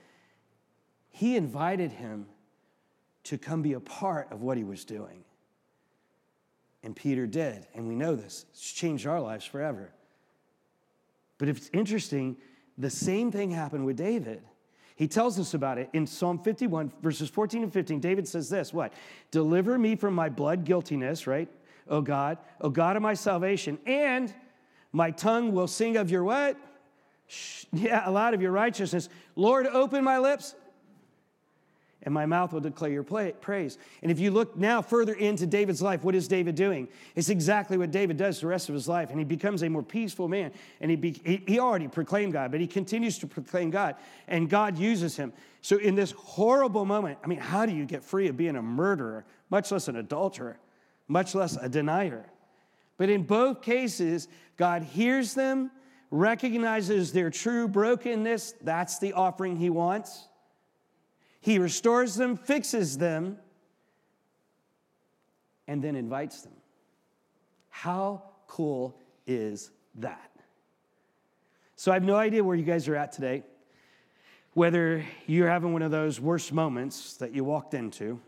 [1.10, 2.28] He invited him
[3.26, 5.26] to come be a part of what he was doing.
[6.84, 8.45] And Peter did, and we know this.
[8.52, 9.91] It's changed our lives forever.
[11.38, 12.38] But if it's interesting,
[12.78, 14.41] the same thing happened with David.
[14.95, 18.00] He tells us about it in Psalm 51, verses 14 and 15.
[18.00, 18.93] David says this what?
[19.32, 21.50] Deliver me from my blood guiltiness, right?
[21.89, 24.34] O God, O God of my salvation, and
[24.95, 26.58] my tongue will sing of your what?
[27.73, 29.10] Yeah, a lot of your righteousness.
[29.36, 30.55] Lord, open my lips,
[32.03, 33.77] and my mouth will declare your praise.
[34.01, 36.88] And if you look now further into David's life, what is David doing?
[37.15, 39.84] It's exactly what David does the rest of his life, and he becomes a more
[39.84, 40.53] peaceful man.
[40.79, 43.95] And he, be, he already proclaimed God, but he continues to proclaim God,
[44.29, 45.34] and God uses him.
[45.62, 48.62] So, in this horrible moment, I mean, how do you get free of being a
[48.62, 50.58] murderer, much less an adulterer,
[51.10, 52.29] much less a denier?
[52.97, 54.27] But in both cases,
[54.58, 55.71] God hears them,
[56.12, 58.53] recognizes their true brokenness.
[58.62, 60.27] That's the offering He wants.
[61.41, 63.38] He restores them, fixes them,
[65.67, 66.53] and then invites them.
[67.69, 70.31] How cool is that?
[71.75, 73.43] So I have no idea where you guys are at today,
[74.53, 78.21] whether you're having one of those worst moments that you walked into.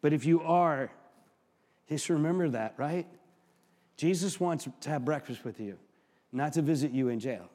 [0.00, 0.90] But if you are,
[1.88, 3.06] just remember that, right?
[3.96, 5.78] Jesus wants to have breakfast with you,
[6.32, 7.48] not to visit you in jail.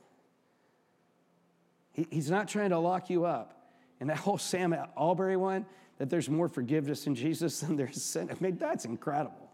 [1.92, 3.56] He, he's not trying to lock you up.
[4.00, 5.66] And that whole Sam Allberry one,
[5.98, 8.30] that there's more forgiveness in Jesus than there's sin.
[8.32, 9.50] I mean, that's incredible.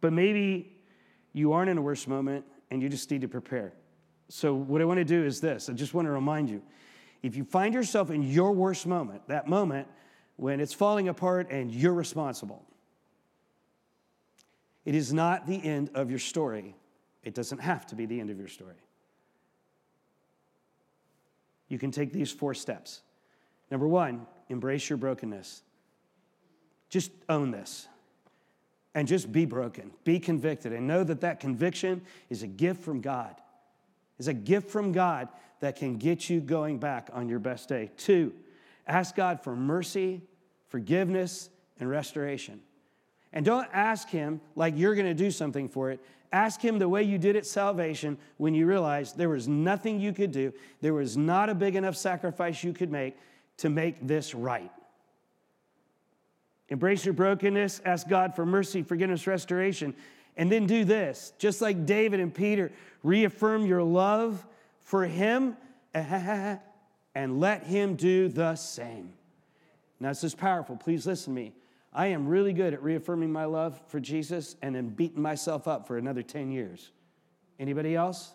[0.00, 0.76] But maybe
[1.32, 3.72] you aren't in a worse moment and you just need to prepare.
[4.28, 6.60] So, what I want to do is this I just want to remind you
[7.22, 9.88] if you find yourself in your worst moment, that moment
[10.36, 12.64] when it's falling apart and you're responsible,
[14.84, 16.76] it is not the end of your story.
[17.24, 18.76] It doesn't have to be the end of your story.
[21.68, 23.00] You can take these four steps.
[23.70, 25.62] Number one, embrace your brokenness.
[26.88, 27.88] Just own this
[28.94, 33.00] and just be broken, be convicted, and know that that conviction is a gift from
[33.00, 33.34] God.
[34.18, 35.28] Is a gift from God
[35.60, 37.90] that can get you going back on your best day.
[37.98, 38.32] Two,
[38.86, 40.22] ask God for mercy,
[40.68, 42.60] forgiveness, and restoration.
[43.32, 46.00] And don't ask Him like you're going to do something for it.
[46.32, 50.12] Ask Him the way you did at salvation when you realized there was nothing you
[50.12, 53.16] could do, there was not a big enough sacrifice you could make
[53.58, 54.70] to make this right.
[56.68, 59.94] Embrace your brokenness, ask God for mercy, forgiveness, restoration,
[60.36, 61.32] and then do this.
[61.38, 62.72] Just like David and Peter,
[63.02, 64.44] reaffirm your love
[64.82, 65.56] for Him
[67.16, 69.14] and let Him do the same.
[69.98, 70.76] Now, this is powerful.
[70.76, 71.54] Please listen to me.
[71.90, 75.86] I am really good at reaffirming my love for Jesus and then beating myself up
[75.86, 76.92] for another 10 years.
[77.58, 78.34] Anybody else?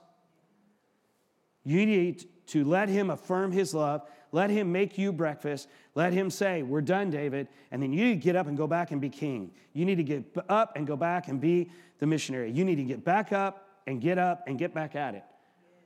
[1.63, 6.31] You need to let him affirm his love, let him make you breakfast, let him
[6.31, 7.49] say, We're done, David.
[7.69, 9.51] And then you need to get up and go back and be king.
[9.73, 12.49] You need to get up and go back and be the missionary.
[12.49, 15.23] You need to get back up and get up and get back at it.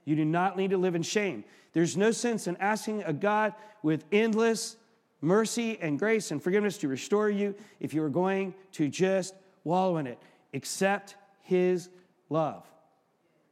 [0.05, 1.43] You do not need to live in shame.
[1.73, 4.77] There's no sense in asking a God with endless
[5.21, 9.97] mercy and grace and forgiveness to restore you if you are going to just wallow
[9.97, 10.19] in it.
[10.53, 11.89] Accept His
[12.29, 12.65] love.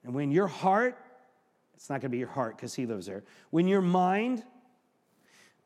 [0.03, 0.97] And when your heart,
[1.75, 4.43] it's not going to be your heart because He lives there, when your mind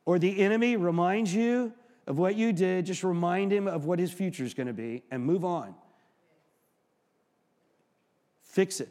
[0.05, 1.73] or the enemy reminds you
[2.07, 5.03] of what you did, just remind him of what his future is going to be
[5.11, 5.75] and move on.
[8.43, 8.89] Fix it.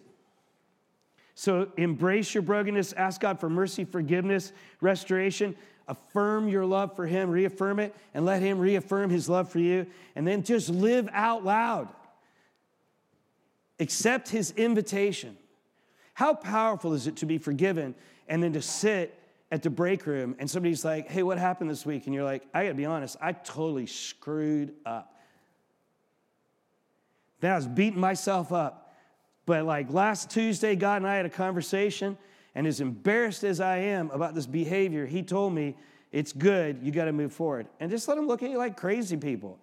[1.37, 5.55] So embrace your brokenness, ask God for mercy, forgiveness, restoration.
[5.87, 9.87] Affirm your love for Him, reaffirm it, and let Him reaffirm His love for you.
[10.16, 11.88] And then just live out loud.
[13.79, 15.37] Accept His invitation.
[16.14, 17.94] How powerful is it to be forgiven
[18.27, 19.16] and then to sit
[19.53, 22.07] at the break room and somebody's like, hey, what happened this week?
[22.07, 25.14] And you're like, I gotta be honest, I totally screwed up.
[27.40, 28.86] Then I was beating myself up.
[29.46, 32.18] But like last Tuesday, God and I had a conversation,
[32.54, 35.76] and as embarrassed as I am about this behavior, he told me,
[36.12, 37.66] it's good, you got to move forward.
[37.80, 39.59] And just let him look at you like crazy people.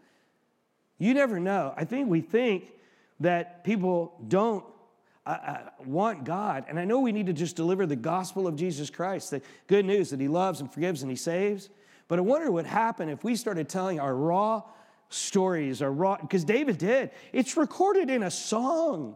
[0.97, 1.73] You never know.
[1.75, 2.71] I think we think
[3.19, 4.63] that people don't
[5.25, 6.65] uh, uh, want God.
[6.67, 9.85] And I know we need to just deliver the gospel of Jesus Christ, the good
[9.85, 11.69] news that he loves and forgives and he saves.
[12.07, 14.63] But I wonder what would happen if we started telling our raw
[15.09, 17.11] stories, our raw, because David did.
[17.31, 19.15] It's recorded in a song.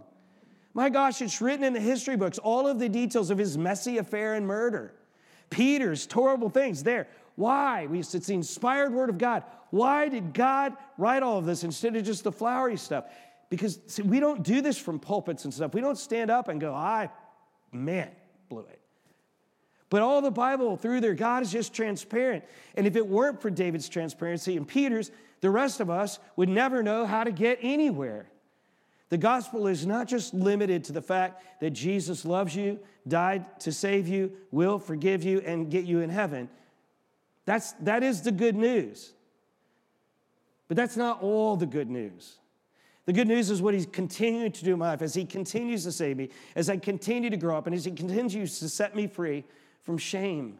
[0.73, 3.97] My gosh, it's written in the history books, all of the details of his messy
[3.97, 4.93] affair and murder.
[5.49, 7.08] Peter's horrible things there.
[7.36, 7.88] Why?
[7.91, 9.43] It's the inspired word of God.
[9.69, 13.06] Why did God write all of this instead of just the flowery stuff?
[13.49, 15.73] Because see, we don't do this from pulpits and stuff.
[15.73, 17.10] We don't stand up and go, I,
[17.71, 18.10] man,
[18.49, 18.82] blew it.
[19.89, 22.43] But all the Bible through there, God is just transparent.
[22.75, 26.84] And if it weren't for David's transparency and Peter's, the rest of us would never
[26.84, 28.27] know how to get anywhere.
[29.10, 33.72] The gospel is not just limited to the fact that Jesus loves you, died to
[33.72, 36.49] save you, will forgive you, and get you in heaven.
[37.45, 39.14] That's, that is the good news.
[40.68, 42.36] But that's not all the good news.
[43.05, 45.86] The good news is what he's continuing to do in my life as he continues
[45.86, 48.93] to save me, as I continue to grow up, and as he continues to set
[48.93, 49.45] me free
[49.84, 50.60] from shame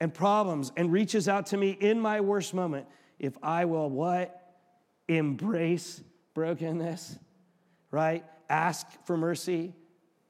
[0.00, 2.86] and problems and reaches out to me in my worst moment.
[3.18, 4.54] If I will what?
[5.08, 6.02] Embrace
[6.32, 7.18] brokenness
[7.90, 8.24] right?
[8.48, 9.74] Ask for mercy.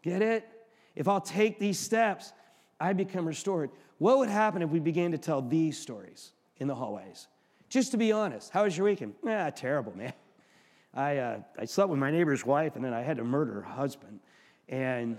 [0.03, 0.49] Get it?
[0.95, 2.33] If I'll take these steps,
[2.81, 3.71] I become restored.
[3.99, 7.29] What would happen if we began to tell these stories in the hallways?
[7.69, 9.15] Just to be honest, how was your weekend?
[9.27, 10.13] Ah, terrible, man.
[10.95, 13.63] I, uh, I slept with my neighbor's wife and then I had to murder her
[13.63, 14.21] husband.
[14.69, 15.19] And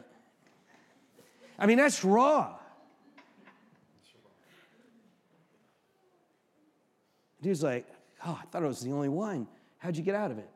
[1.58, 2.56] I mean, that's raw.
[7.42, 7.88] Dude's like,
[8.26, 9.48] oh, I thought I was the only one.
[9.78, 10.50] How'd you get out of it?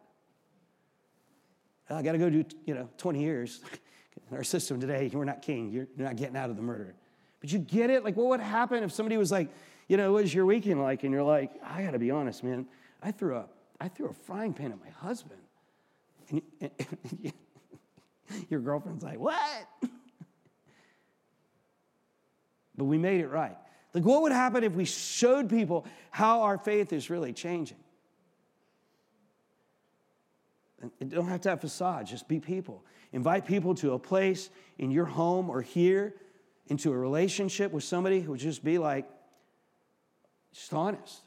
[1.89, 3.61] I got to go do, you know, 20 years.
[4.31, 5.71] Our system today, you're not king.
[5.71, 6.95] You're, you're not getting out of the murder.
[7.41, 8.03] But you get it?
[8.03, 9.49] Like, what would happen if somebody was like,
[9.87, 11.03] you know, what was your weekend like?
[11.03, 12.65] And you're like, I got to be honest, man.
[13.03, 13.55] I threw up.
[13.79, 15.39] I threw a frying pan at my husband.
[16.31, 16.71] And, and,
[18.29, 19.67] and your girlfriend's like, what?
[22.75, 23.55] but we made it right.
[23.93, 27.77] Like, what would happen if we showed people how our faith is really changing?
[30.99, 32.83] You don't have to have facade, just be people.
[33.13, 36.15] Invite people to a place in your home or here,
[36.67, 39.07] into a relationship with somebody who would just be like,
[40.53, 41.21] just honest.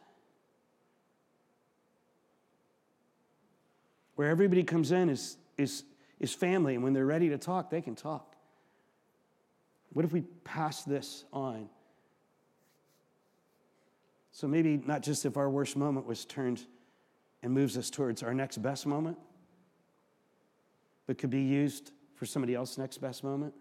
[4.16, 5.84] Where everybody comes in is, is,
[6.18, 8.34] is family, and when they're ready to talk, they can talk.
[9.92, 11.68] What if we pass this on?
[14.32, 16.64] So maybe not just if our worst moment was turned
[17.42, 19.18] and moves us towards our next best moment,
[21.08, 23.54] but could be used for somebody else's next best moment.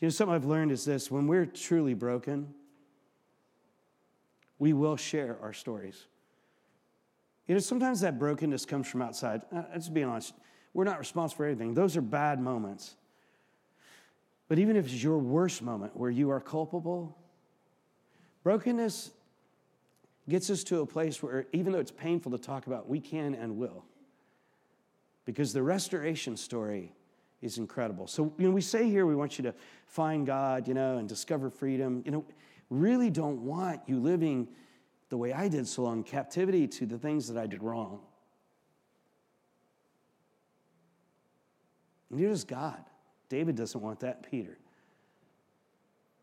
[0.00, 2.52] You know, something I've learned is this when we're truly broken,
[4.58, 6.06] we will share our stories.
[7.46, 9.42] You know, sometimes that brokenness comes from outside.
[9.54, 10.34] Uh, let's be honest,
[10.74, 11.72] we're not responsible for anything.
[11.72, 12.96] Those are bad moments.
[14.48, 17.16] But even if it's your worst moment where you are culpable,
[18.42, 19.12] brokenness
[20.28, 23.34] gets us to a place where, even though it's painful to talk about, we can
[23.34, 23.84] and will
[25.24, 26.92] because the restoration story
[27.42, 28.06] is incredible.
[28.06, 29.54] So, you know, we say here we want you to
[29.86, 32.02] find God, you know, and discover freedom.
[32.04, 32.24] You know,
[32.68, 34.48] really don't want you living
[35.08, 38.00] the way I did so long, in captivity to the things that I did wrong.
[42.10, 42.84] Neither does God.
[43.28, 44.58] David doesn't want that, Peter.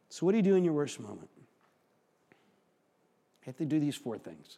[0.09, 1.29] So, what do you do in your worst moment?
[3.41, 4.57] You have to do these four things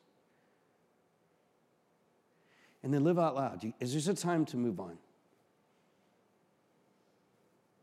[2.84, 3.74] and then live out loud.
[3.80, 4.98] Is this a time to move on?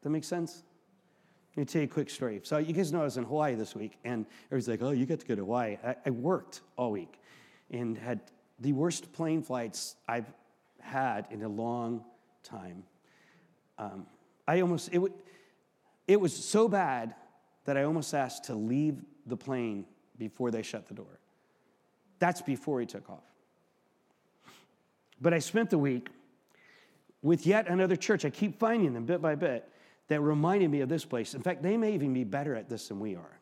[0.03, 0.62] That makes sense?
[1.57, 2.40] Let me tell you a quick story.
[2.42, 5.07] So, you guys know I was in Hawaii this week, and everybody's like, oh, you
[5.07, 5.78] got to go to Hawaii.
[5.84, 7.18] I, I worked all week
[7.70, 8.20] and had
[8.61, 10.30] the worst plane flights I've
[10.80, 12.05] had in a long
[12.42, 12.84] time.
[13.78, 14.07] Um,
[14.47, 15.14] I almost, it, w-
[16.07, 17.14] it was so bad
[17.64, 19.86] that I almost asked to leave the plane
[20.18, 21.18] before they shut the door.
[22.18, 23.24] That's before he took off.
[25.21, 26.09] But I spent the week
[27.23, 28.25] with yet another church.
[28.25, 29.69] I keep finding them bit by bit
[30.09, 31.35] that reminded me of this place.
[31.35, 33.41] In fact, they may even be better at this than we are.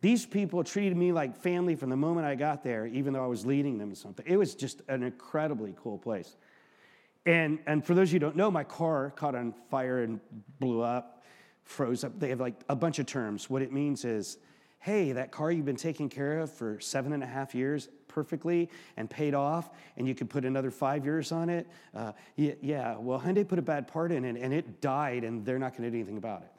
[0.00, 3.28] These people treated me like family from the moment I got there, even though I
[3.28, 4.24] was leading them to something.
[4.28, 6.36] It was just an incredibly cool place.
[7.24, 10.20] And, and for those of you who don't know, my car caught on fire and
[10.60, 11.24] blew up,
[11.64, 12.18] froze up.
[12.20, 13.50] They have like a bunch of terms.
[13.50, 14.38] What it means is,
[14.78, 18.70] hey, that car you've been taking care of for seven and a half years, perfectly
[18.96, 21.66] and paid off, and you could put another five years on it.
[21.94, 25.58] Uh, yeah, well, Hyundai put a bad part in it, and it died, and they're
[25.58, 26.50] not going to do anything about it.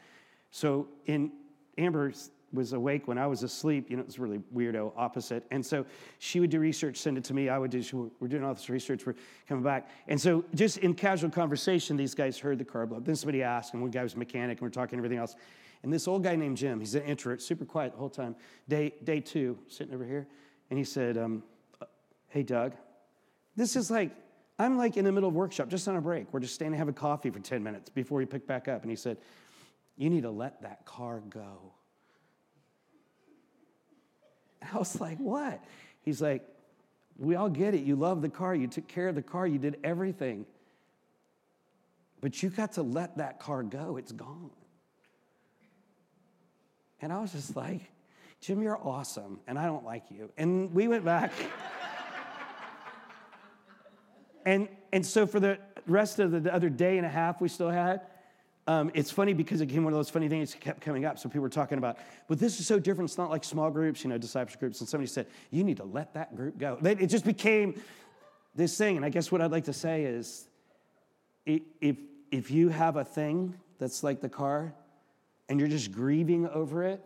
[0.51, 1.31] So in
[1.79, 2.13] Amber
[2.53, 3.89] was awake when I was asleep.
[3.89, 5.45] You know, it's really weirdo opposite.
[5.49, 5.83] And so
[6.19, 7.49] she would do research, send it to me.
[7.49, 9.15] I would do, we're doing all this research, we're
[9.49, 9.89] coming back.
[10.07, 12.99] And so just in casual conversation, these guys heard the car blow.
[12.99, 15.35] Then somebody asked, and one guy was a mechanic, and we're talking everything else.
[15.81, 18.35] And this old guy named Jim, he's an introvert, super quiet the whole time.
[18.69, 20.27] Day, day two, sitting over here.
[20.69, 21.43] And he said, um,
[22.29, 22.73] Hey, Doug,
[23.55, 24.11] this is like,
[24.59, 26.31] I'm like in the middle of workshop, just on a break.
[26.31, 28.81] We're just standing and a coffee for 10 minutes before we pick back up.
[28.81, 29.17] And he said,
[29.97, 31.73] You need to let that car go.
[34.73, 35.63] I was like, What?
[36.01, 36.43] He's like,
[37.17, 37.83] We all get it.
[37.83, 38.55] You love the car.
[38.55, 39.47] You took care of the car.
[39.47, 40.45] You did everything.
[42.19, 43.97] But you got to let that car go.
[43.97, 44.49] It's gone.
[46.99, 47.81] And I was just like,
[48.41, 50.31] Jim, you're awesome, and I don't like you.
[50.37, 51.31] And we went back.
[54.45, 55.57] and, and so for the
[55.87, 58.01] rest of the other day and a half we still had,
[58.67, 61.17] um, it's funny because it became one of those funny things that kept coming up.
[61.17, 63.09] So people were talking about, but this is so different.
[63.09, 64.81] It's not like small groups, you know, discipleship groups.
[64.81, 66.77] And somebody said, you need to let that group go.
[66.83, 67.81] It just became
[68.55, 68.97] this thing.
[68.97, 70.47] And I guess what I'd like to say is
[71.45, 71.97] if,
[72.29, 74.73] if you have a thing that's like the car
[75.47, 77.01] and you're just grieving over it,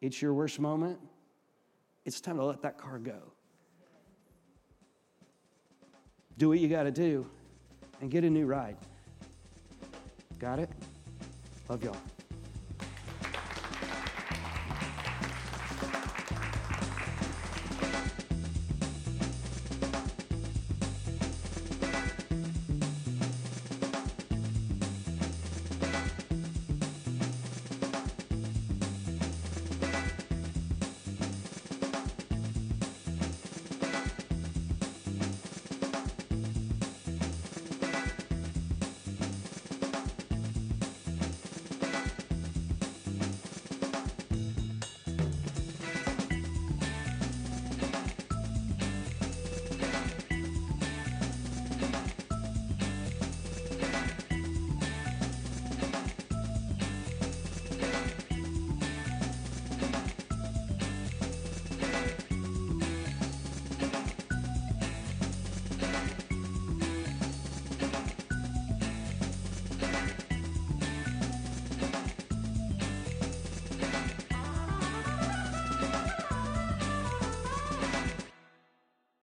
[0.00, 0.98] it's your worst moment,
[2.04, 3.32] it's time to let that car go.
[6.36, 7.26] Do what you got to do
[8.00, 8.76] and get a new ride.
[10.38, 10.70] Got it?
[11.68, 11.96] Love y'all.